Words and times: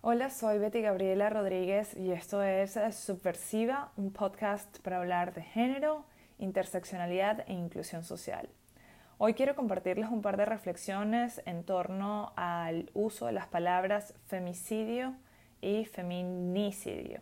Hola, 0.00 0.30
soy 0.30 0.58
Betty 0.58 0.80
Gabriela 0.80 1.28
Rodríguez 1.28 1.96
y 1.96 2.12
esto 2.12 2.40
es 2.40 2.78
Subversiva, 2.92 3.90
un 3.96 4.12
podcast 4.12 4.78
para 4.78 4.98
hablar 4.98 5.34
de 5.34 5.42
género, 5.42 6.04
interseccionalidad 6.38 7.44
e 7.48 7.52
inclusión 7.52 8.04
social. 8.04 8.48
Hoy 9.18 9.34
quiero 9.34 9.56
compartirles 9.56 10.08
un 10.08 10.22
par 10.22 10.36
de 10.36 10.44
reflexiones 10.44 11.42
en 11.46 11.64
torno 11.64 12.32
al 12.36 12.92
uso 12.94 13.26
de 13.26 13.32
las 13.32 13.48
palabras 13.48 14.14
femicidio 14.28 15.16
y 15.60 15.84
feminicidio. 15.86 17.20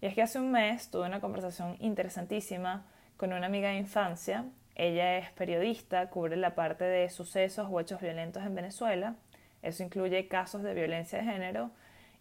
Y 0.00 0.06
es 0.06 0.14
que 0.14 0.22
hace 0.22 0.38
un 0.38 0.52
mes 0.52 0.92
tuve 0.92 1.08
una 1.08 1.20
conversación 1.20 1.76
interesantísima 1.80 2.86
con 3.16 3.32
una 3.32 3.46
amiga 3.46 3.70
de 3.70 3.78
infancia. 3.78 4.44
Ella 4.76 5.18
es 5.18 5.32
periodista, 5.32 6.08
cubre 6.08 6.36
la 6.36 6.54
parte 6.54 6.84
de 6.84 7.10
sucesos 7.10 7.66
o 7.68 7.80
hechos 7.80 8.00
violentos 8.00 8.44
en 8.44 8.54
Venezuela. 8.54 9.16
Eso 9.60 9.82
incluye 9.82 10.28
casos 10.28 10.62
de 10.62 10.72
violencia 10.72 11.18
de 11.18 11.24
género 11.24 11.72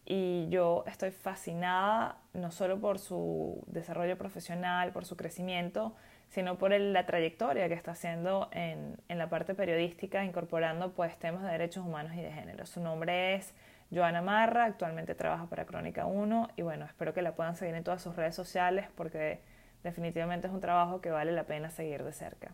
y 0.05 0.47
yo 0.49 0.83
estoy 0.87 1.11
fascinada 1.11 2.17
no 2.33 2.51
solo 2.51 2.79
por 2.79 2.99
su 2.99 3.63
desarrollo 3.67 4.17
profesional, 4.17 4.91
por 4.91 5.05
su 5.05 5.15
crecimiento, 5.15 5.95
sino 6.29 6.57
por 6.57 6.71
la 6.71 7.05
trayectoria 7.05 7.67
que 7.67 7.73
está 7.73 7.91
haciendo 7.91 8.49
en, 8.51 8.97
en, 9.09 9.17
la 9.17 9.29
parte 9.29 9.53
periodística, 9.53 10.23
incorporando 10.23 10.93
pues 10.93 11.17
temas 11.19 11.43
de 11.43 11.49
derechos 11.49 11.85
humanos 11.85 12.13
y 12.15 12.21
de 12.21 12.31
género. 12.31 12.65
Su 12.65 12.79
nombre 12.79 13.35
es 13.35 13.53
Joana 13.93 14.21
Marra, 14.21 14.65
actualmente 14.65 15.15
trabaja 15.15 15.47
para 15.47 15.65
Crónica 15.65 16.05
1 16.05 16.49
y 16.55 16.61
bueno, 16.61 16.85
espero 16.85 17.13
que 17.13 17.21
la 17.21 17.35
puedan 17.35 17.55
seguir 17.55 17.75
en 17.75 17.83
todas 17.83 18.01
sus 18.01 18.15
redes 18.15 18.33
sociales 18.33 18.87
porque 18.95 19.41
definitivamente 19.83 20.47
es 20.47 20.53
un 20.53 20.61
trabajo 20.61 21.01
que 21.01 21.11
vale 21.11 21.33
la 21.33 21.43
pena 21.43 21.69
seguir 21.69 22.03
de 22.03 22.13
cerca. 22.13 22.51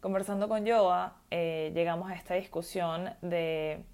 Conversando 0.00 0.48
con 0.48 0.66
Joa, 0.66 1.14
eh, 1.30 1.70
llegamos 1.74 2.10
a 2.10 2.14
esta 2.14 2.34
discusión 2.34 3.14
de 3.22 3.84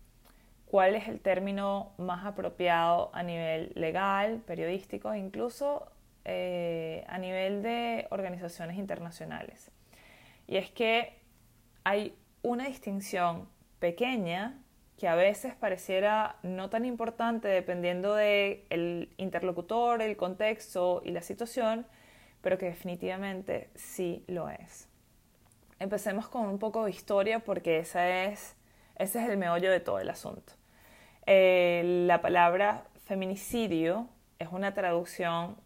cuál 0.70 0.94
es 0.94 1.08
el 1.08 1.20
término 1.20 1.92
más 1.98 2.26
apropiado 2.26 3.10
a 3.14 3.22
nivel 3.22 3.72
legal, 3.74 4.42
periodístico 4.46 5.14
incluso 5.14 5.90
eh, 6.24 7.04
a 7.08 7.18
nivel 7.18 7.62
de 7.62 8.06
organizaciones 8.10 8.76
internacionales. 8.76 9.70
Y 10.46 10.56
es 10.56 10.70
que 10.70 11.18
hay 11.84 12.14
una 12.42 12.66
distinción 12.66 13.48
pequeña 13.78 14.58
que 14.98 15.08
a 15.08 15.14
veces 15.14 15.54
pareciera 15.54 16.36
no 16.42 16.68
tan 16.68 16.84
importante 16.84 17.48
dependiendo 17.48 18.14
del 18.14 18.64
el 18.68 19.14
interlocutor, 19.16 20.02
el 20.02 20.16
contexto 20.16 21.02
y 21.04 21.12
la 21.12 21.22
situación, 21.22 21.86
pero 22.42 22.58
que 22.58 22.66
definitivamente 22.66 23.70
sí 23.74 24.24
lo 24.26 24.50
es. 24.50 24.88
Empecemos 25.78 26.28
con 26.28 26.46
un 26.46 26.58
poco 26.58 26.84
de 26.84 26.90
historia 26.90 27.38
porque 27.38 27.78
esa 27.78 28.24
es, 28.24 28.56
ese 28.96 29.22
es 29.22 29.30
el 29.30 29.38
meollo 29.38 29.70
de 29.70 29.80
todo 29.80 30.00
el 30.00 30.10
asunto. 30.10 30.57
Eh, 31.30 31.82
la 32.06 32.22
palabra 32.22 32.84
feminicidio 33.04 34.08
es 34.38 34.48
una 34.50 34.72
traducción 34.72 35.56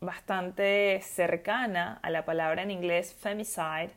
bastante 0.00 1.00
cercana 1.00 2.00
a 2.02 2.10
la 2.10 2.24
palabra 2.24 2.64
en 2.64 2.72
inglés 2.72 3.14
femicide, 3.14 3.92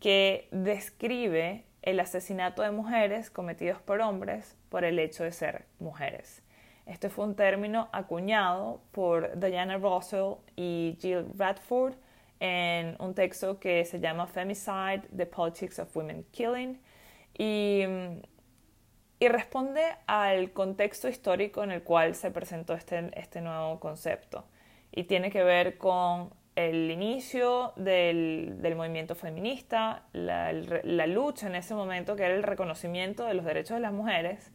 que 0.00 0.48
describe 0.50 1.64
el 1.82 2.00
asesinato 2.00 2.62
de 2.62 2.72
mujeres 2.72 3.30
cometidos 3.30 3.80
por 3.80 4.00
hombres 4.00 4.56
por 4.68 4.84
el 4.84 4.98
hecho 4.98 5.22
de 5.22 5.30
ser 5.30 5.66
mujeres. 5.78 6.42
Este 6.84 7.08
fue 7.08 7.24
un 7.24 7.36
término 7.36 7.88
acuñado 7.92 8.82
por 8.90 9.38
Diana 9.38 9.78
Russell 9.78 10.38
y 10.56 10.98
Jill 11.00 11.26
Radford 11.38 11.94
en 12.40 12.96
un 12.98 13.14
texto 13.14 13.60
que 13.60 13.84
se 13.84 14.00
llama 14.00 14.26
Femicide, 14.26 15.02
The 15.16 15.26
Politics 15.26 15.78
of 15.78 15.96
Women 15.96 16.24
Killing. 16.32 16.80
Y 17.38 17.84
mm, 17.86 18.31
y 19.22 19.28
responde 19.28 19.84
al 20.08 20.50
contexto 20.50 21.08
histórico 21.08 21.62
en 21.62 21.70
el 21.70 21.84
cual 21.84 22.16
se 22.16 22.32
presentó 22.32 22.74
este, 22.74 23.08
este 23.14 23.40
nuevo 23.40 23.78
concepto. 23.78 24.44
Y 24.90 25.04
tiene 25.04 25.30
que 25.30 25.44
ver 25.44 25.78
con 25.78 26.30
el 26.56 26.90
inicio 26.90 27.72
del, 27.76 28.56
del 28.58 28.74
movimiento 28.74 29.14
feminista, 29.14 30.02
la, 30.12 30.52
lucha 31.06 31.46
en 31.46 31.54
ese 31.54 31.72
momento 31.76 32.16
que 32.16 32.24
era 32.24 32.34
el 32.34 32.42
reconocimiento 32.42 33.24
de 33.24 33.34
los 33.34 33.44
derechos 33.44 33.76
de 33.76 33.80
las 33.82 33.92
mujeres 33.92 34.50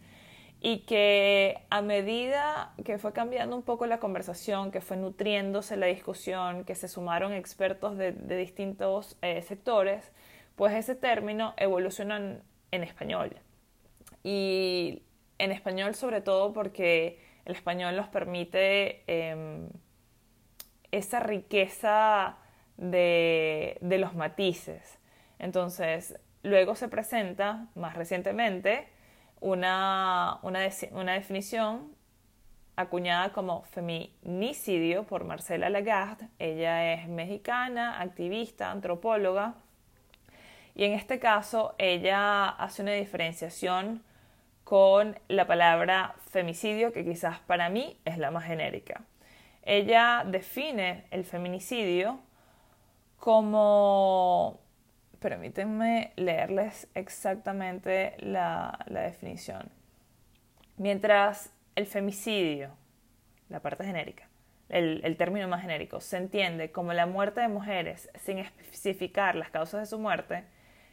y 0.59 0.79
que 0.79 1.63
a 1.69 1.81
medida 1.81 2.73
que 2.83 2.97
fue 2.97 3.13
cambiando 3.13 3.55
un 3.55 3.63
poco 3.63 3.85
la 3.85 3.99
conversación, 3.99 4.71
que 4.71 4.81
fue 4.81 4.97
nutriéndose 4.97 5.77
la 5.77 5.85
discusión, 5.85 6.65
que 6.65 6.75
se 6.75 6.89
sumaron 6.89 7.31
expertos 7.31 7.95
de, 7.95 8.11
distintos 8.11 9.17
eh, 9.21 9.41
sectores, 9.43 10.11
pues 10.57 10.73
ese 10.73 10.95
término 10.95 11.53
evolucionó 11.55 12.17
en, 12.17 12.41
en 12.71 12.83
español 12.83 13.33
y 14.27 15.03
en 15.37 15.53
español 15.53 15.95
sobre 15.95 16.19
todo 16.19 16.51
porque 16.51 17.17
el 17.45 17.55
español 17.55 17.95
nos 17.95 18.09
permite 18.09 19.03
em, 19.07 19.69
esa 20.91 21.21
riqueza 21.21 22.35
de, 22.75 23.77
los 23.81 24.15
matices. 24.15 24.99
Entonces, 25.39 26.19
luego 26.43 26.75
se 26.75 26.89
presenta, 26.89 27.67
más 27.73 27.95
recientemente, 27.95 28.89
una, 29.39 30.39
una 30.43 31.13
definición 31.13 31.95
acuñada 32.75 33.31
como 33.31 33.63
feminicidio 33.63 35.05
por 35.05 35.23
Marcela 35.23 35.69
Lagarde. 35.69 36.27
Ella 36.37 36.95
es 36.95 37.07
mexicana, 37.07 38.01
activista, 38.01 38.71
antropóloga, 38.71 39.55
y 40.75 40.83
en 40.83 40.91
este 40.91 41.17
caso 41.17 41.75
ella 41.77 42.49
hace 42.49 42.81
una 42.81 42.91
diferenciación 42.91 44.03
con 44.67 45.17
la 45.29 45.47
palabra 45.47 46.15
femicidio, 46.29 46.91
que 46.91 47.05
quizás 47.05 47.39
para 47.39 47.69
mí 47.69 47.97
es 48.03 48.17
la 48.17 48.31
más 48.31 48.43
genérica. 48.43 49.01
Ella 49.63 50.25
define 50.27 51.05
el 51.09 51.23
feminicidio 51.23 52.19
como... 53.17 54.59
Permítanme 55.21 56.11
leerles 56.17 56.89
exactamente 56.95 58.15
la, 58.19 58.77
definición. 58.89 59.71
Mientras 60.75 61.53
el 61.75 61.85
femicidio, 61.85 62.71
la 63.47 63.61
parte 63.61 63.85
genérica, 63.85 64.27
el, 64.67 64.99
el, 65.05 65.15
término 65.15 65.47
más 65.47 65.61
genérico, 65.61 66.01
se 66.01 66.17
entiende 66.17 66.73
como 66.73 66.91
la 66.91 67.05
muerte 67.05 67.39
de 67.39 67.47
mujeres 67.47 68.09
sin 68.19 68.39
especificar 68.39 69.35
las 69.35 69.49
causas 69.49 69.79
de 69.79 69.85
su 69.85 69.97
muerte, 69.97 70.43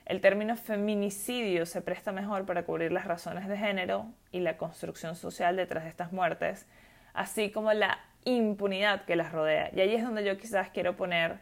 el 0.06 0.20
término 0.20 0.56
feminicidio 0.56 1.66
se 1.66 1.80
presta 1.80 2.12
mejor 2.12 2.44
para 2.44 2.64
cubrir 2.64 2.92
las 2.92 3.06
razones 3.06 3.48
de 3.48 3.56
género 3.56 4.06
y 4.32 4.40
la 4.40 4.56
construcción 4.56 5.16
social 5.16 5.56
detrás 5.56 5.84
de 5.84 5.90
estas 5.90 6.12
muertes, 6.12 6.66
así 7.14 7.50
como 7.50 7.72
la 7.72 7.98
impunidad 8.24 9.04
que 9.04 9.16
las 9.16 9.32
rodea. 9.32 9.70
Y 9.74 9.80
ahí 9.80 9.94
es 9.94 10.02
donde 10.02 10.24
yo 10.24 10.36
quizás 10.36 10.70
quiero 10.70 10.96
poner 10.96 11.38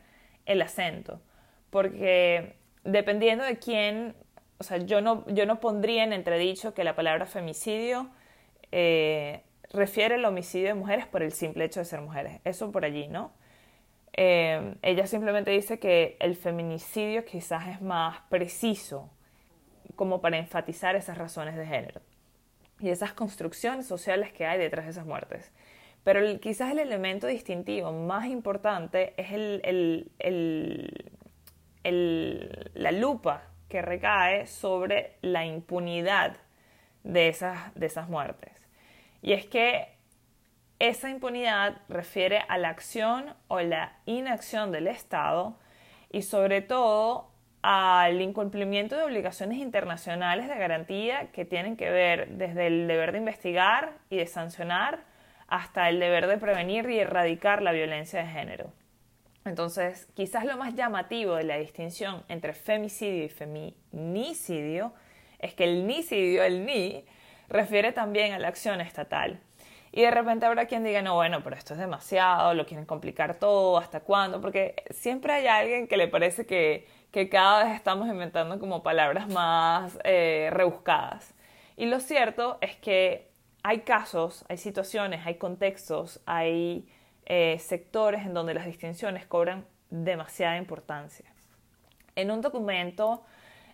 el 0.46 0.62
acento, 0.62 1.20
porque 1.70 2.56
dependiendo 2.84 3.44
de 3.44 3.58
quién, 3.58 4.14
o 4.58 4.64
sea, 4.64 4.78
yo 4.78 5.00
no, 5.00 5.24
yo 5.28 5.46
no 5.46 5.60
pondría 5.60 6.04
en 6.04 6.12
entredicho 6.12 6.74
que 6.74 6.84
la 6.84 6.94
palabra 6.94 7.26
femicidio 7.26 8.10
eh, 8.70 9.42
refiere 9.72 10.16
al 10.16 10.24
homicidio 10.24 10.68
de 10.68 10.74
mujeres 10.74 11.06
por 11.06 11.22
el 11.22 11.32
simple 11.32 11.64
hecho 11.64 11.80
de 11.80 11.86
ser 11.86 12.00
mujeres. 12.00 12.40
Eso 12.44 12.70
por 12.70 12.84
allí, 12.84 13.08
¿no? 13.08 13.32
Eh, 14.14 14.74
ella 14.82 15.06
simplemente 15.06 15.50
dice 15.50 15.78
que 15.78 16.16
el 16.20 16.36
feminicidio 16.36 17.24
quizás 17.24 17.68
es 17.68 17.80
más 17.80 18.20
preciso 18.28 19.10
como 19.96 20.20
para 20.20 20.38
enfatizar 20.38 20.96
esas 20.96 21.16
razones 21.16 21.56
de 21.56 21.66
género 21.66 22.00
y 22.80 22.90
esas 22.90 23.12
construcciones 23.14 23.86
sociales 23.86 24.32
que 24.32 24.44
hay 24.44 24.58
detrás 24.58 24.84
de 24.86 24.90
esas 24.90 25.06
muertes. 25.06 25.52
Pero 26.04 26.20
quizás 26.40 26.72
el 26.72 26.80
elemento 26.80 27.26
distintivo 27.28 27.92
más 27.92 28.26
importante 28.26 29.14
es 29.16 29.32
el, 29.32 30.10
la 32.74 32.92
lupa 32.92 33.44
que 33.68 33.82
recae 33.82 34.46
sobre 34.46 35.16
la 35.22 35.46
impunidad 35.46 36.36
de 37.04 37.28
esas, 37.28 37.72
de 37.74 37.86
esas 37.86 38.08
muertes. 38.08 38.52
Y 39.22 39.32
es 39.32 39.46
que 39.46 39.88
esa 40.82 41.10
impunidad 41.10 41.76
refiere 41.88 42.42
a 42.48 42.58
la 42.58 42.70
acción 42.70 43.34
o 43.46 43.60
la 43.60 43.92
inacción 44.04 44.72
del 44.72 44.88
Estado 44.88 45.56
y 46.10 46.22
sobre 46.22 46.60
todo 46.60 47.30
al 47.62 48.20
incumplimiento 48.20 48.96
de 48.96 49.04
obligaciones 49.04 49.58
internacionales 49.58 50.48
de 50.48 50.56
garantía 50.56 51.30
que 51.30 51.44
tienen 51.44 51.76
que 51.76 51.88
ver 51.88 52.30
desde 52.30 52.66
el 52.66 52.88
deber 52.88 53.12
de 53.12 53.18
investigar 53.18 53.92
y 54.10 54.16
de 54.16 54.26
sancionar 54.26 55.04
hasta 55.46 55.88
el 55.88 56.00
deber 56.00 56.26
de 56.26 56.38
prevenir 56.38 56.90
y 56.90 56.98
erradicar 56.98 57.62
la 57.62 57.70
violencia 57.70 58.18
de 58.18 58.26
género. 58.26 58.72
Entonces, 59.44 60.08
quizás 60.14 60.44
lo 60.44 60.56
más 60.56 60.74
llamativo 60.74 61.36
de 61.36 61.44
la 61.44 61.58
distinción 61.58 62.24
entre 62.26 62.54
femicidio 62.54 63.24
y 63.24 63.28
feminicidio 63.28 64.94
es 65.38 65.54
que 65.54 65.62
el 65.62 65.86
nicidio, 65.86 66.42
el 66.42 66.66
ni, 66.66 67.04
refiere 67.48 67.92
también 67.92 68.32
a 68.32 68.40
la 68.40 68.48
acción 68.48 68.80
estatal 68.80 69.38
y 69.92 70.02
de 70.02 70.10
repente 70.10 70.46
habrá 70.46 70.64
quien 70.64 70.84
diga, 70.84 71.02
no, 71.02 71.14
bueno, 71.14 71.42
pero 71.44 71.54
esto 71.54 71.74
es 71.74 71.80
demasiado, 71.80 72.54
lo 72.54 72.64
quieren 72.64 72.86
complicar 72.86 73.38
todo, 73.38 73.76
¿hasta 73.76 74.00
cuándo? 74.00 74.40
Porque 74.40 74.74
siempre 74.90 75.34
hay 75.34 75.46
alguien 75.46 75.86
que 75.86 75.98
le 75.98 76.08
parece 76.08 76.46
que, 76.46 76.88
que 77.10 77.28
cada 77.28 77.64
vez 77.64 77.74
estamos 77.74 78.08
inventando 78.08 78.58
como 78.58 78.82
palabras 78.82 79.28
más 79.28 79.98
eh, 80.04 80.48
rebuscadas. 80.50 81.34
Y 81.76 81.86
lo 81.86 82.00
cierto 82.00 82.56
es 82.62 82.74
que 82.76 83.30
hay 83.62 83.80
casos, 83.80 84.46
hay 84.48 84.56
situaciones, 84.56 85.26
hay 85.26 85.34
contextos, 85.34 86.22
hay 86.24 86.88
eh, 87.26 87.58
sectores 87.60 88.24
en 88.24 88.32
donde 88.32 88.54
las 88.54 88.64
distinciones 88.64 89.26
cobran 89.26 89.66
demasiada 89.90 90.56
importancia. 90.56 91.30
En 92.16 92.30
un 92.30 92.40
documento 92.40 93.24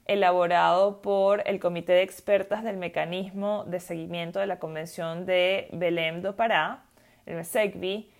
elaborado 0.08 1.00
por 1.02 1.42
el 1.46 1.60
Comité 1.60 1.92
de 1.92 2.02
Expertas 2.02 2.64
del 2.64 2.78
Mecanismo 2.78 3.64
de 3.66 3.78
Seguimiento 3.78 4.40
de 4.40 4.46
la 4.46 4.58
Convención 4.58 5.26
de 5.26 5.68
Belém 5.72 6.22
do 6.22 6.34
Pará, 6.34 6.84
el 7.26 7.36
MESECBI, 7.36 8.10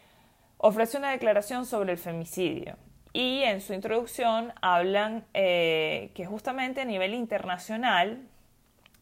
ofrece 0.58 0.98
una 0.98 1.10
declaración 1.10 1.64
sobre 1.66 1.92
el 1.92 1.98
femicidio. 1.98 2.76
Y 3.14 3.42
en 3.42 3.62
su 3.62 3.72
introducción 3.72 4.52
hablan 4.60 5.24
eh, 5.32 6.12
que 6.14 6.26
justamente 6.26 6.82
a 6.82 6.84
nivel 6.84 7.14
internacional 7.14 8.28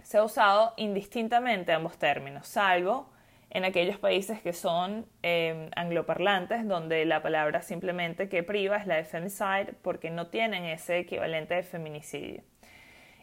se 0.03 0.19
ha 0.19 0.23
usado 0.23 0.73
indistintamente 0.77 1.73
ambos 1.73 1.99
términos, 1.99 2.47
salvo 2.47 3.11
en 3.51 3.65
aquellos 3.65 3.99
países 3.99 4.41
que 4.41 4.53
son 4.53 5.07
eh, 5.23 5.71
angloparlantes, 5.75 6.69
donde 6.69 7.05
la 7.05 7.23
palabra 7.23 7.63
simplemente 7.63 8.29
que 8.29 8.45
priva 8.45 8.77
es 8.77 8.87
la 8.87 8.97
de 8.97 9.05
femicide, 9.05 9.75
porque 9.83 10.11
no 10.11 10.29
tienen 10.29 10.65
ese 10.65 10.99
equivalente 10.99 11.55
de 11.55 11.63
feminicidio. 11.65 12.43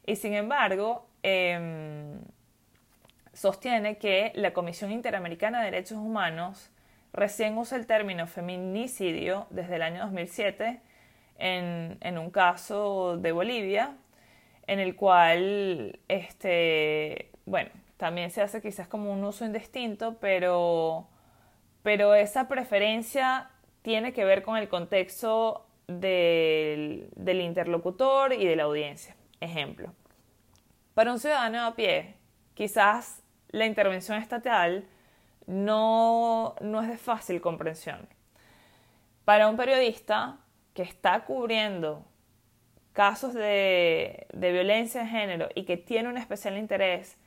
Y 0.05 0.15
sin 0.15 0.33
embargo, 0.33 1.07
em, 1.23 2.19
sostiene 3.33 3.97
que 3.97 4.31
la 4.35 4.53
Comisión 4.53 4.91
Interamericana 4.91 5.59
de 5.59 5.71
Derechos 5.71 5.97
Humanos 5.97 6.69
recién 7.13 7.57
usa 7.57 7.77
el 7.77 7.85
término 7.87 8.27
feminicidio 8.27 9.47
desde 9.49 9.75
el 9.75 9.83
año 9.83 10.01
2007 10.01 10.81
en, 11.37 11.97
en 12.01 12.17
un 12.17 12.31
caso 12.31 13.17
de 13.17 13.31
Bolivia, 13.31 13.95
en 14.67 14.79
el 14.79 14.95
cual, 14.95 15.99
este, 16.07 17.31
bueno, 17.45 17.69
también 17.97 18.31
se 18.31 18.41
hace 18.41 18.61
quizás 18.61 18.87
como 18.87 19.11
un 19.11 19.23
uso 19.23 19.45
indistinto, 19.45 20.17
pero, 20.19 21.07
pero 21.83 22.15
esa 22.15 22.47
preferencia 22.47 23.49
tiene 23.81 24.13
que 24.13 24.25
ver 24.25 24.43
con 24.43 24.57
el 24.57 24.69
contexto 24.69 25.65
del, 25.87 27.09
del 27.15 27.41
interlocutor 27.41 28.33
y 28.33 28.45
de 28.45 28.55
la 28.55 28.63
audiencia. 28.63 29.15
Ejemplo, 29.43 29.93
para 30.93 31.11
un 31.11 31.19
ciudadano 31.19 31.65
a 31.65 31.75
pie, 31.75 32.15
quizás 32.53 33.21
la 33.49 33.65
intervención 33.65 34.17
estatal 34.17 34.85
no, 35.47 36.55
no 36.61 36.81
es 36.81 36.87
de 36.87 36.97
fácil 36.97 37.41
comprensión. 37.41 38.07
Para 39.25 39.49
un 39.49 39.57
periodista 39.57 40.37
que 40.73 40.83
está 40.83 41.25
cubriendo 41.25 42.05
casos 42.93 43.33
de, 43.33 44.27
violencia 44.33 45.01
de 45.01 45.07
género 45.07 45.49
y 45.55 45.63
que 45.63 45.75
tiene 45.75 46.07
un 46.07 46.17
especial 46.17 46.57
interés 46.57 47.17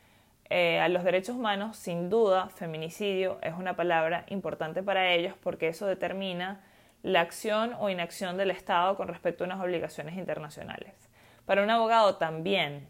eh, 0.48 0.78
a 0.78 0.88
los 0.88 1.04
derechos 1.04 1.36
humanos, 1.36 1.76
sin 1.76 2.08
duda, 2.08 2.48
feminicidio 2.48 3.38
es 3.42 3.52
una 3.54 3.76
palabra 3.76 4.24
importante 4.28 4.82
para 4.82 5.12
ellos 5.12 5.34
porque 5.42 5.68
eso 5.68 5.86
determina 5.86 6.64
la 7.02 7.20
acción 7.20 7.74
o 7.78 7.90
inacción 7.90 8.36
del 8.36 8.52
Estado 8.52 8.96
con 8.96 9.08
respecto 9.08 9.44
a 9.44 9.48
unas 9.48 9.60
obligaciones 9.60 10.16
internacionales. 10.16 11.05
Para 11.46 11.62
un 11.62 11.70
abogado 11.70 12.16
también, 12.16 12.88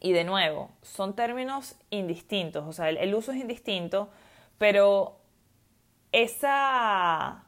y 0.00 0.12
de 0.12 0.24
nuevo, 0.24 0.70
son 0.82 1.16
términos 1.16 1.76
indistintos, 1.88 2.66
o 2.66 2.72
sea, 2.72 2.90
el, 2.90 3.14
uso 3.14 3.32
es 3.32 3.38
indistinto, 3.38 4.10
pero 4.58 5.18
esa, 6.12 7.44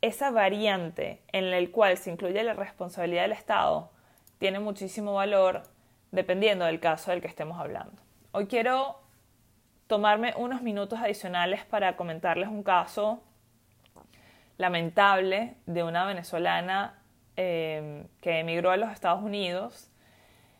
esa 0.00 0.30
variante 0.30 1.22
en 1.32 1.50
la 1.50 1.70
cual 1.72 1.96
se 1.96 2.12
incluye 2.12 2.42
la 2.44 2.54
responsabilidad 2.54 3.22
del 3.22 3.32
Estado 3.32 3.90
tiene 4.38 4.60
muchísimo 4.60 5.14
valor 5.14 5.62
dependiendo 6.12 6.64
del 6.64 6.78
caso 6.78 7.10
del 7.10 7.20
que 7.20 7.28
estemos 7.28 7.58
hablando. 7.58 8.00
Hoy 8.30 8.46
quiero 8.46 9.00
tomarme 9.88 10.34
unos 10.36 10.62
minutos 10.62 11.00
adicionales 11.00 11.64
para 11.64 11.96
comentarles 11.96 12.48
un 12.48 12.62
caso 12.62 13.22
lamentable 14.56 15.56
de 15.66 15.82
una 15.82 16.04
venezolana 16.04 17.00
Em, 17.36 18.06
que 18.20 18.38
emigró 18.38 18.70
a 18.70 18.76
los 18.76 18.92
Estados 18.92 19.20
Unidos, 19.20 19.90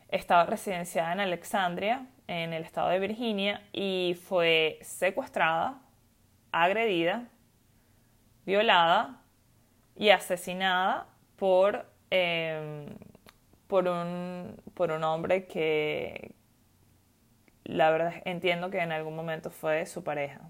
estaba 0.09 0.45
residenciada 0.45 1.13
en 1.13 1.21
Alexandria, 1.21 2.05
en 2.27 2.51
el 2.51 2.63
estado 2.63 2.89
de 2.89 2.99
Virginia, 2.99 3.61
y 3.71 4.17
fue 4.27 4.79
secuestrada, 4.81 5.81
agredida, 6.51 7.29
violada 8.45 9.21
y 9.95 10.09
asesinada 10.09 11.07
por, 11.37 11.85
em, 12.09 12.87
por, 13.67 13.87
un, 13.87 14.61
por 14.73 14.91
un 14.91 15.03
hombre 15.05 15.47
que 15.47 16.35
la 17.63 17.89
verdad 17.89 18.13
entiendo 18.25 18.69
que 18.69 18.79
en 18.79 18.91
algún 18.91 19.15
momento 19.15 19.49
fue 19.49 19.85
su 19.85 20.03
pareja. 20.03 20.41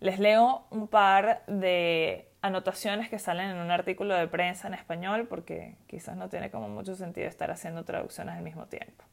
Les 0.00 0.18
leo 0.18 0.66
un 0.70 0.88
par 0.88 1.42
de 1.46 2.27
anotaciones 2.42 3.08
que 3.08 3.18
salen 3.18 3.50
en 3.50 3.56
un 3.58 3.70
artículo 3.70 4.14
de 4.14 4.28
prensa 4.28 4.68
en 4.68 4.74
español 4.74 5.26
porque 5.28 5.76
quizás 5.86 6.16
no 6.16 6.28
tiene 6.28 6.50
como 6.50 6.68
mucho 6.68 6.94
sentido 6.94 7.26
estar 7.26 7.50
haciendo 7.50 7.84
traducciones 7.84 8.36
al 8.36 8.42
mismo 8.42 8.66
tiempo. 8.66 9.04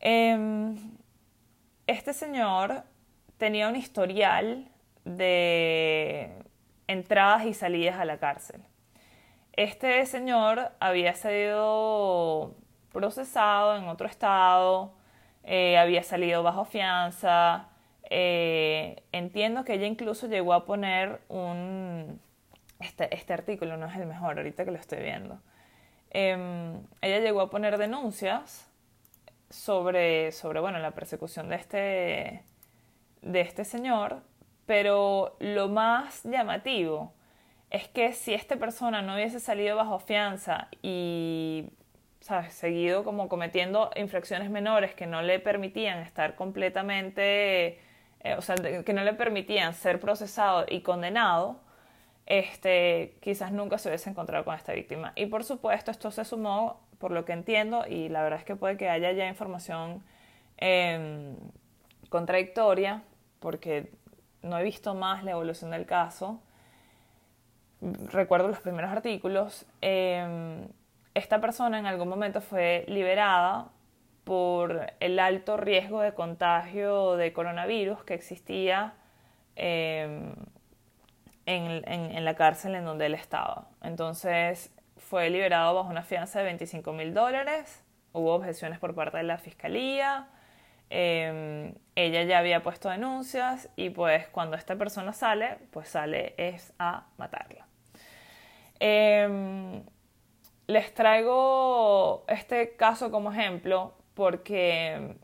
Em, 0.00 0.76
este 1.86 2.12
señor 2.12 2.84
tenía 3.38 3.68
un 3.68 3.76
historial 3.76 4.68
de 5.04 6.30
entradas 6.86 7.46
y 7.46 7.54
salidas 7.54 7.98
a 7.98 8.04
la 8.04 8.18
cárcel. 8.18 8.62
Este 9.54 10.04
señor 10.06 10.70
había 10.80 11.14
sido 11.14 12.54
procesado 12.92 13.76
en 13.76 13.88
otro 13.88 14.06
estado, 14.06 14.92
eh, 15.44 15.78
había 15.78 16.02
salido 16.02 16.42
bajo 16.42 16.64
fianza, 16.64 17.67
eh, 18.10 19.02
entiendo 19.12 19.64
que 19.64 19.74
ella 19.74 19.86
incluso 19.86 20.26
llegó 20.26 20.54
a 20.54 20.64
poner 20.64 21.20
un... 21.28 22.20
Este, 22.80 23.12
este, 23.14 23.32
artículo 23.32 23.76
no 23.76 23.86
es 23.86 23.96
el 23.96 24.06
mejor, 24.06 24.38
ahorita 24.38 24.64
que 24.64 24.70
lo 24.70 24.78
estoy 24.78 25.00
viendo. 25.00 25.40
Em, 26.10 26.80
ella 27.02 27.18
llegó 27.18 27.40
a 27.40 27.50
poner 27.50 27.76
denuncias 27.76 28.70
sobre, 29.50 30.32
sobre 30.32 30.60
bueno, 30.60 30.78
la 30.78 30.92
persecución 30.92 31.48
de 31.48 31.56
este, 31.56 32.42
de 33.22 33.40
este 33.40 33.64
señor, 33.64 34.22
pero 34.64 35.36
lo 35.40 35.68
más 35.68 36.22
llamativo 36.24 37.12
es 37.70 37.88
que 37.88 38.12
si 38.12 38.32
esta 38.32 38.56
persona 38.56 39.02
no 39.02 39.14
hubiese 39.14 39.40
salido 39.40 39.76
bajo 39.76 39.98
fianza 39.98 40.68
y 40.82 41.70
¿sabes? 42.20 42.54
seguido 42.54 43.04
como 43.04 43.28
cometiendo 43.28 43.90
infracciones 43.96 44.50
menores 44.50 44.94
que 44.94 45.06
no 45.06 45.22
le 45.22 45.40
permitían 45.40 45.98
estar 45.98 46.36
completamente 46.36 47.80
eh, 48.20 48.34
o 48.34 48.42
sea, 48.42 48.56
que 48.56 48.92
no 48.92 49.04
le 49.04 49.14
permitían 49.14 49.74
ser 49.74 50.00
procesado 50.00 50.66
y 50.68 50.80
condenado, 50.80 51.60
este, 52.26 53.16
quizás 53.20 53.52
nunca 53.52 53.78
se 53.78 53.88
hubiese 53.88 54.10
encontrado 54.10 54.44
con 54.44 54.54
esta 54.54 54.72
víctima. 54.72 55.12
Y 55.16 55.26
por 55.26 55.44
supuesto, 55.44 55.90
esto 55.90 56.10
se 56.10 56.24
sumó, 56.24 56.80
por 56.98 57.10
lo 57.10 57.24
que 57.24 57.32
entiendo, 57.32 57.86
y 57.86 58.08
la 58.08 58.22
verdad 58.22 58.40
es 58.40 58.44
que 58.44 58.56
puede 58.56 58.76
que 58.76 58.88
haya 58.90 59.12
ya 59.12 59.26
información 59.28 60.02
em, 60.58 61.36
contradictoria, 62.10 63.02
porque 63.40 63.90
no 64.42 64.58
he 64.58 64.62
visto 64.62 64.94
más 64.94 65.24
la 65.24 65.30
evolución 65.30 65.70
del 65.70 65.86
caso. 65.86 66.40
Recuerdo 67.80 68.48
los 68.48 68.60
primeros 68.60 68.90
artículos. 68.90 69.64
Em, 69.80 70.68
esta 71.14 71.40
persona 71.40 71.78
en 71.78 71.86
algún 71.86 72.08
momento 72.08 72.40
fue 72.40 72.84
liberada 72.88 73.68
por 74.28 74.92
el 75.00 75.18
alto 75.20 75.56
riesgo 75.56 76.02
de 76.02 76.12
contagio 76.12 77.16
de 77.16 77.32
coronavirus 77.32 78.04
que 78.04 78.12
existía 78.12 78.92
em, 79.56 80.34
en, 81.46 82.24
la 82.26 82.34
cárcel 82.34 82.74
en 82.74 82.84
donde 82.84 83.06
él 83.06 83.14
estaba. 83.14 83.70
Entonces 83.82 84.70
fue 84.98 85.30
liberado 85.30 85.74
bajo 85.76 85.88
una 85.88 86.02
fianza 86.02 86.40
de 86.40 86.44
25 86.44 86.92
mil 86.92 87.14
dólares, 87.14 87.82
hubo 88.12 88.34
objeciones 88.34 88.78
por 88.78 88.94
parte 88.94 89.16
de 89.16 89.22
la 89.22 89.38
fiscalía, 89.38 90.28
em, 90.90 91.72
ella 91.94 92.22
ya 92.24 92.38
había 92.40 92.62
puesto 92.62 92.90
denuncias 92.90 93.70
y 93.76 93.88
pues 93.88 94.28
cuando 94.28 94.58
esta 94.58 94.76
persona 94.76 95.14
sale, 95.14 95.56
pues 95.70 95.88
sale 95.88 96.34
es 96.36 96.74
a 96.78 97.06
matarla. 97.16 97.66
Em, 98.78 99.82
les 100.66 100.92
traigo 100.92 102.26
este 102.28 102.76
caso 102.76 103.10
como 103.10 103.32
ejemplo 103.32 103.94
porque 104.18 105.14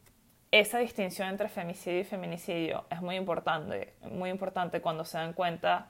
esa 0.53 0.79
distinción 0.79 1.29
entre 1.29 1.49
femicidio 1.49 1.99
y 1.99 2.05
feminicidio 2.05 2.85
es 2.91 3.03
muy 3.03 3.17
importante, 3.17 3.95
muy 4.03 4.31
importante 4.31 4.81
cuando 4.81 5.05
se 5.05 5.19
dan 5.19 5.33
cuenta 5.33 5.89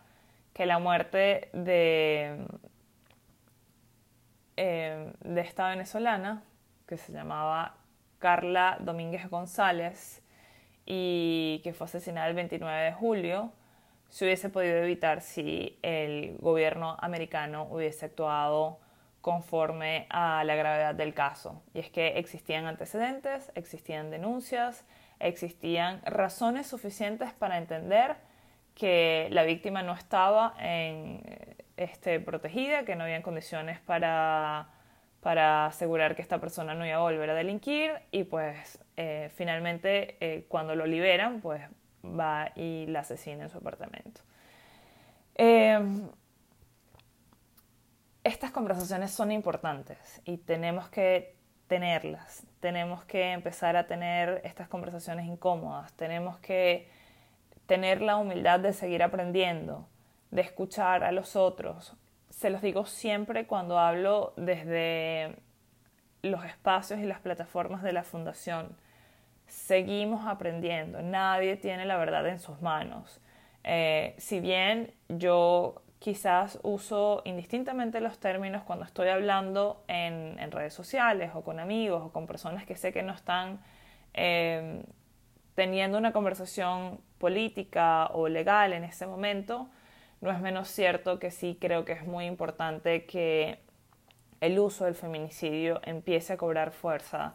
que 0.55 0.65
la 0.65 0.79
muerte 0.79 1.51
de, 1.53 2.47
eh, 4.57 5.13
de 5.21 5.41
esta 5.43 5.69
venezolana, 5.69 6.45
que 6.89 6.97
se 6.97 7.13
llamaba 7.13 7.77
Carla 8.21 8.79
Domínguez 8.81 9.29
González 9.29 10.23
y 10.87 11.61
que 11.63 11.75
fue 11.75 11.85
asesinada 11.85 12.29
el 12.29 12.35
29 12.35 12.85
de 12.85 12.93
julio, 12.95 13.53
se 14.09 14.25
hubiese 14.25 14.49
podido 14.49 14.79
evitar 14.79 15.21
si 15.21 15.79
el 15.83 16.39
gobierno 16.39 16.97
americano 17.01 17.65
hubiese 17.71 18.07
actuado 18.07 18.79
conforme 19.25 20.07
a 20.11 20.45
la 20.45 20.55
gravedad 20.55 20.95
del 20.95 21.15
caso. 21.15 21.63
Y 21.73 21.79
es 21.79 21.89
que 21.89 22.19
existían 22.19 22.67
antecedentes, 22.67 23.51
existían 23.55 24.11
denuncias, 24.11 24.85
existían 25.19 26.03
razones 26.05 26.67
suficientes 26.67 27.33
para 27.33 27.57
entender 27.57 28.17
que 28.75 29.29
la 29.31 29.45
víctima 29.45 29.83
no 29.83 29.95
estaba 29.95 30.55
en, 30.61 31.23
este, 31.79 32.21
protegida, 32.21 32.85
que 32.85 32.97
no 32.97 33.05
habían 33.05 33.23
condiciones 33.23 33.81
para, 33.81 34.69
para 35.23 35.69
asegurar 35.69 36.17
que 36.17 36.21
esta 36.21 36.39
persona 36.39 36.75
no 36.75 36.85
iba 36.85 36.97
a 36.97 37.01
volver 37.01 37.31
a 37.31 37.35
delinquir 37.35 37.93
y 38.11 38.25
pues 38.25 38.79
eh, 38.99 39.31
finalmente 39.37 40.19
eh, 40.21 40.45
cuando 40.49 40.75
lo 40.75 40.85
liberan 40.85 41.41
pues 41.41 41.63
va 42.05 42.53
y 42.57 42.85
la 42.89 43.01
asesina 43.01 43.45
en 43.45 43.49
su 43.49 43.57
apartamento. 43.57 44.21
Estas 48.25 48.51
conversaciones 48.51 49.13
son 49.13 49.31
importantes 49.31 50.23
y 50.25 50.39
tenemos 50.39 50.89
que 50.89 51.37
tenerlas, 51.67 52.47
tenemos 52.61 53.05
que 53.05 53.33
empezar 53.33 53.77
a 53.77 53.87
tener 53.87 54.41
estas 54.45 54.69
conversaciones 54.69 55.27
incómodas, 55.27 55.93
tenemos 55.93 56.39
que 56.39 56.89
tener 57.67 58.01
la 58.01 58.17
humildad 58.17 58.61
de 58.61 58.73
seguir 58.73 59.03
aprendiendo, 59.03 59.87
de 60.31 60.43
escuchar 60.43 61.05
a 61.05 61.13
los 61.13 61.37
otros. 61.37 61.95
Se 62.31 62.51
los 62.51 62.63
digo 62.63 62.87
siempre 62.87 63.47
cuando 63.47 63.79
hablo 63.79 64.33
desde 64.37 65.37
los 66.23 66.45
espacios 66.45 67.01
y 67.01 67.05
las 67.05 67.21
plataformas 67.21 67.83
de 67.83 67.93
la 67.93 68.03
fundación. 68.03 68.77
Seguimos 69.47 70.27
aprendiendo, 70.27 71.03
nadie 71.03 71.57
tiene 71.57 71.85
la 71.85 71.99
verdad 71.99 72.27
en 72.27 72.41
sus 72.41 72.63
manos. 72.63 73.21
Eh, 73.63 74.15
si 74.19 74.41
bien 74.41 74.95
yo 75.09 75.83
quizás 76.05 76.59
uso 76.63 77.23
indistintamente 77.25 77.99
los 78.03 78.19
términos 78.19 78.63
cuando 78.63 78.85
estoy 78.85 79.09
hablando 79.09 79.83
en, 79.89 80.37
redes 80.53 80.75
sociales 80.75 81.31
o 81.33 81.41
con 81.41 81.59
amigos 81.59 82.03
o 82.05 82.13
con 82.13 82.27
personas 82.27 82.67
que 82.67 82.77
sé 82.77 82.93
que 82.93 83.03
no 83.03 83.15
están 83.15 83.59
eh, 84.13 84.85
teniendo 85.55 85.97
una 85.97 86.13
conversación 86.13 87.01
política 87.17 88.09
o 88.13 88.29
legal 88.29 88.75
en 88.75 88.85
ese 88.85 89.07
momento, 89.07 89.71
no 90.21 90.31
es 90.31 90.41
menos 90.41 90.69
cierto 90.69 91.19
que 91.19 91.31
sí 91.31 91.57
creo 91.59 91.87
que 91.87 91.93
es 91.93 92.07
muy 92.07 92.27
importante 92.27 93.07
que 93.07 93.61
el 94.43 94.59
uso 94.59 94.85
del 94.85 94.97
feminicidio 94.97 95.81
empiece 95.85 96.35
a 96.35 96.37
cobrar 96.37 96.73
fuerza, 96.73 97.35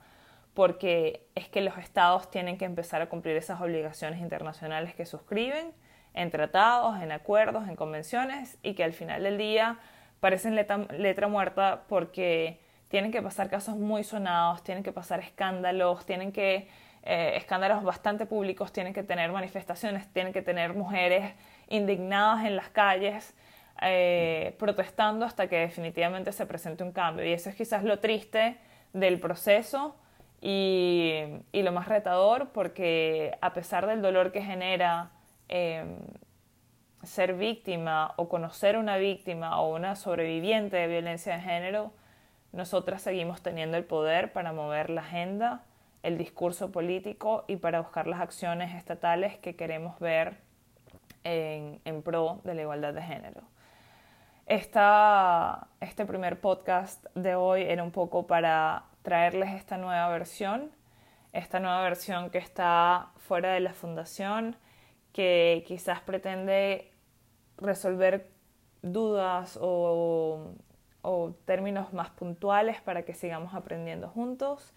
porque 0.53 1.25
es 1.33 1.49
que 1.49 1.61
los 1.61 1.75
estados 1.79 2.29
tienen 2.29 2.59
que 2.59 2.65
empezar 2.65 3.01
a 3.01 3.09
cumplir 3.09 3.35
esas 3.35 3.61
obligaciones 3.61 4.21
internacionales 4.21 4.93
que 4.93 5.07
suscriben 5.07 5.73
en 6.13 6.31
tratados, 6.31 7.01
en 7.01 7.11
acuerdos, 7.11 7.67
en 7.67 7.75
convenciones 7.75 8.57
y 8.63 8.73
que 8.73 8.83
al 8.83 8.93
final 8.93 9.23
del 9.23 9.37
día 9.37 9.79
parecen 10.19 10.55
letra, 10.55 11.27
muerta 11.27 11.83
porque 11.87 12.59
tienen 12.89 13.11
que 13.11 13.21
pasar 13.21 13.49
casos 13.49 13.75
muy 13.75 14.03
sonados, 14.03 14.63
tienen 14.63 14.83
que 14.83 14.91
pasar 14.91 15.19
escándalos, 15.19 16.05
tienen 16.05 16.31
que 16.31 16.67
eh, 17.03 17.33
escándalos 17.35 17.83
bastante 17.83 18.25
públicos, 18.25 18.73
tienen 18.73 18.93
que 18.93 19.03
tener 19.03 19.31
manifestaciones, 19.31 20.11
tienen 20.11 20.33
que 20.33 20.41
tener 20.41 20.73
mujeres 20.73 21.33
indignadas 21.69 22.45
en 22.45 22.55
las 22.55 22.69
calles 22.69 23.33
eh, 23.81 24.55
protestando 24.59 25.25
hasta 25.25 25.47
que 25.47 25.57
definitivamente 25.57 26.31
se 26.33 26.45
presente 26.45 26.83
un 26.83 26.91
cambio. 26.91 27.25
Y 27.25 27.31
eso 27.31 27.49
es 27.49 27.55
quizás 27.55 27.83
lo 27.83 27.99
triste 27.99 28.57
del 28.91 29.19
proceso 29.19 29.95
y, 30.41 31.23
y 31.51 31.61
lo 31.61 31.71
más 31.71 31.87
retador 31.87 32.49
porque 32.49 33.37
a 33.39 33.53
pesar 33.53 33.87
del 33.87 34.01
dolor 34.01 34.31
que 34.31 34.41
genera 34.41 35.11
Em, 35.49 35.97
ser 37.03 37.33
víctima 37.33 38.13
o 38.17 38.27
conocer 38.27 38.77
una 38.77 38.97
víctima 38.97 39.59
o 39.61 39.73
una 39.75 39.95
sobreviviente 39.95 40.77
de 40.77 40.87
violencia 40.87 41.35
de 41.35 41.41
género, 41.41 41.91
nosotras 42.51 43.01
seguimos 43.01 43.41
teniendo 43.41 43.77
el 43.77 43.85
poder 43.85 44.33
para 44.33 44.53
mover 44.53 44.89
la 44.89 45.01
agenda, 45.01 45.63
el 46.03 46.17
discurso 46.17 46.71
político 46.71 47.45
y 47.47 47.55
para 47.57 47.81
buscar 47.81 48.07
las 48.07 48.21
acciones 48.21 48.75
estatales 48.75 49.37
que 49.37 49.55
queremos 49.55 49.99
ver 49.99 50.37
en, 51.23 52.01
pro 52.03 52.41
de 52.43 52.53
la 52.53 52.61
igualdad 52.61 52.93
de 52.93 53.01
género. 53.01 53.41
este 54.47 56.05
primer 56.05 56.39
podcast 56.39 57.05
de 57.15 57.35
hoy 57.35 57.63
era 57.63 57.83
un 57.83 57.91
poco 57.91 58.27
para 58.27 58.83
traerles 59.03 59.53
esta 59.53 59.77
nueva 59.77 60.09
versión, 60.09 60.71
esta 61.33 61.59
nueva 61.59 61.81
versión 61.81 62.29
que 62.29 62.39
está 62.39 63.09
fuera 63.17 63.53
de 63.53 63.59
la 63.59 63.73
fundación, 63.73 64.55
que 65.13 65.63
quizás 65.67 66.01
pretende 66.01 66.91
resolver 67.57 68.29
dudas 68.81 69.57
o, 69.61 70.53
términos 71.45 71.91
más 71.93 72.11
puntuales 72.11 72.81
para 72.81 73.03
que 73.03 73.13
sigamos 73.13 73.55
aprendiendo 73.55 74.09
juntos 74.09 74.73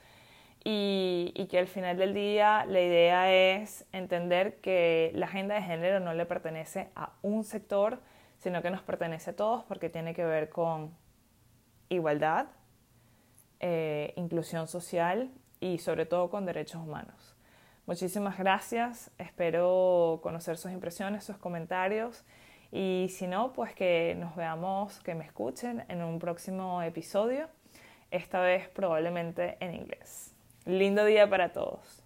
y, 0.64 1.46
que 1.50 1.58
al 1.58 1.66
final 1.66 1.98
del 1.98 2.14
día 2.14 2.64
la 2.66 2.80
idea 2.80 3.32
es 3.32 3.86
entender 3.92 4.60
que 4.60 5.10
la 5.14 5.26
agenda 5.26 5.54
de 5.56 5.62
género 5.62 6.00
no 6.00 6.14
le 6.14 6.24
pertenece 6.24 6.88
a 6.94 7.12
un 7.20 7.44
sector, 7.44 8.00
sino 8.38 8.62
que 8.62 8.70
nos 8.70 8.82
pertenece 8.82 9.30
a 9.30 9.36
todos 9.36 9.64
porque 9.64 9.90
tiene 9.90 10.14
que 10.14 10.24
ver 10.24 10.48
con 10.48 10.94
igualdad, 11.90 12.46
eh, 13.60 14.14
inclusión 14.16 14.68
social 14.68 15.30
y 15.60 15.78
sobre 15.78 16.06
todo 16.06 16.30
con 16.30 16.46
derechos 16.46 16.80
humanos. 16.80 17.36
Muchísimas 17.84 18.38
gracias, 18.38 19.10
espero 19.18 20.20
conocer 20.22 20.56
sus 20.56 20.70
impresiones, 20.70 21.24
sus 21.24 21.36
comentarios 21.36 22.24
y 22.70 23.08
si 23.10 23.26
no, 23.26 23.52
pues 23.52 23.74
que 23.74 24.16
nos 24.18 24.36
veamos, 24.36 25.00
que 25.00 25.14
me 25.14 25.24
escuchen 25.24 25.84
en 25.88 26.02
un 26.02 26.20
próximo 26.20 26.80
episodio, 26.82 27.48
esta 28.12 28.40
vez 28.40 28.68
probablemente 28.68 29.56
en 29.58 29.74
inglés. 29.74 30.32
Lindo 30.64 31.04
día 31.04 31.28
para 31.28 31.52
todos. 31.52 32.01